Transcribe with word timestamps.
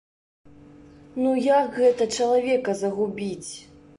Ну, 1.21 1.33
як 1.59 1.69
гэта 1.81 2.03
чалавека 2.17 2.77
загубіць? 2.83 3.49